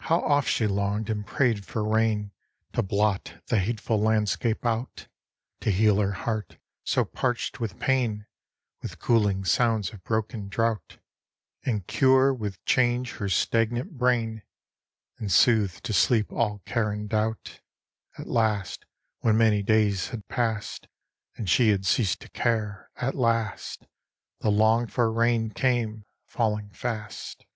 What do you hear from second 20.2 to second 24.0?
passed And she had ceased to care at last